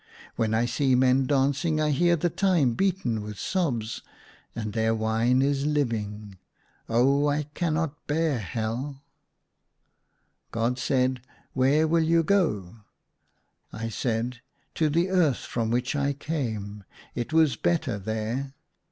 [0.35, 4.01] When I see men dancing I hear the time beaten in with sobs;
[4.55, 6.39] and their wine is living!
[6.89, 9.03] Oh, I cannot bear Hell!"
[10.51, 11.21] God said,"
[11.53, 12.51] Where will you go?"
[13.69, 14.41] 158 THE SUNLIGHT LA Y I said"
[14.79, 16.83] To the earth from which I came;
[17.13, 18.55] it was better there."